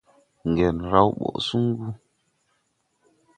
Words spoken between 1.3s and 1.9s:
suŋgu.